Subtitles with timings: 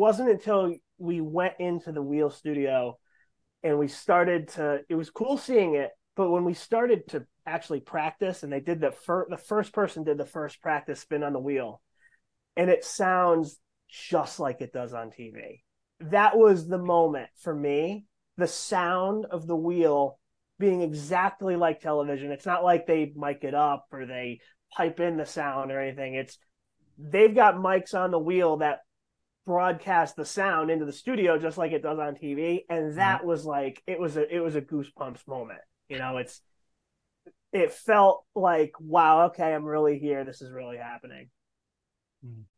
[0.00, 2.98] wasn't until we went into the wheel studio
[3.62, 7.80] and we started to it was cool seeing it but when we started to actually
[7.80, 11.32] practice and they did the first the first person did the first practice spin on
[11.32, 11.80] the wheel
[12.56, 13.58] and it sounds
[13.88, 15.60] just like it does on TV
[16.00, 18.06] that was the moment for me
[18.36, 20.18] the sound of the wheel
[20.60, 22.30] being exactly like television.
[22.30, 24.40] It's not like they mic it up or they
[24.76, 26.14] pipe in the sound or anything.
[26.14, 26.38] It's
[26.98, 28.80] they've got mics on the wheel that
[29.50, 33.26] broadcast the sound into the studio just like it does on TV and that mm-hmm.
[33.26, 35.58] was like it was a it was a goosebumps moment
[35.88, 36.40] you know it's
[37.52, 41.30] it felt like wow okay I'm really here this is really happening
[42.24, 42.44] mm.